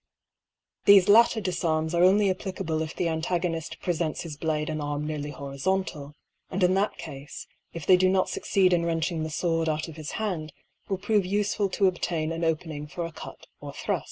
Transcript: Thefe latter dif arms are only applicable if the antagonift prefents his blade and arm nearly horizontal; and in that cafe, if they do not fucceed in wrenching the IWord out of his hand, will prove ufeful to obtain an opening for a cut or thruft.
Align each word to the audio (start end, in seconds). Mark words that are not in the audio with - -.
Thefe 0.87 1.07
latter 1.07 1.39
dif 1.39 1.63
arms 1.63 1.93
are 1.93 2.03
only 2.03 2.27
applicable 2.31 2.81
if 2.81 2.95
the 2.95 3.05
antagonift 3.07 3.79
prefents 3.81 4.21
his 4.21 4.35
blade 4.35 4.67
and 4.67 4.81
arm 4.81 5.05
nearly 5.05 5.29
horizontal; 5.29 6.15
and 6.49 6.63
in 6.63 6.73
that 6.73 6.97
cafe, 6.97 7.27
if 7.73 7.85
they 7.85 7.97
do 7.97 8.09
not 8.09 8.27
fucceed 8.27 8.73
in 8.73 8.83
wrenching 8.83 9.21
the 9.21 9.29
IWord 9.29 9.67
out 9.67 9.87
of 9.87 9.97
his 9.97 10.13
hand, 10.13 10.53
will 10.89 10.97
prove 10.97 11.23
ufeful 11.25 11.71
to 11.73 11.85
obtain 11.85 12.31
an 12.31 12.43
opening 12.43 12.87
for 12.87 13.05
a 13.05 13.11
cut 13.11 13.45
or 13.59 13.73
thruft. 13.73 13.99